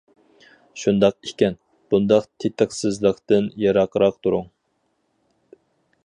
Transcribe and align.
شۇنداق 0.83 1.27
ئىكەن، 1.31 1.57
بۇنداق 1.93 2.25
تېتىقسىزلىقتىن 2.43 3.51
يىراقراق 3.65 4.17
تۇرۇڭ! 4.25 4.49